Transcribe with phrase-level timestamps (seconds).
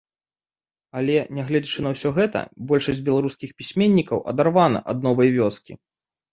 [1.01, 2.39] Але, нягледзячы на ўсё гэта,
[2.73, 5.73] большасць беларускіх пісьменнікаў адарвана ад новай вёскі.